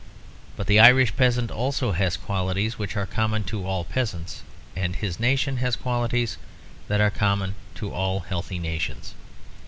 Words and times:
But 0.55 0.65
the 0.65 0.79
Irish 0.79 1.15
peasant 1.15 1.51
also 1.51 1.91
has 1.91 2.17
qualities 2.17 2.79
which 2.79 2.97
are 2.97 3.05
common 3.05 3.43
to 3.43 3.67
all 3.67 3.83
peasants, 3.83 4.41
and 4.75 4.95
his 4.95 5.19
nation 5.19 5.57
has 5.57 5.75
qualities 5.75 6.37
that 6.87 6.99
are 6.99 7.11
common 7.11 7.53
to 7.75 7.93
all 7.93 8.21
healthy 8.21 8.57
nations. 8.57 9.13